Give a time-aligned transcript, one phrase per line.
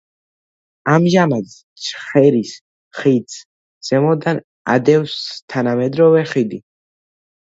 [0.93, 1.51] ამჟამად
[1.87, 2.53] ჩხერის
[3.01, 3.37] ხიდს
[3.91, 4.41] ზემოდან
[4.77, 5.17] ადევს
[5.55, 6.61] თანამედროვე ხიდი.